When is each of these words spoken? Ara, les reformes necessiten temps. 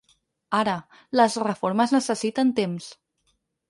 Ara, 0.59 0.73
les 1.21 1.37
reformes 1.49 1.97
necessiten 2.01 2.55
temps. 2.65 2.93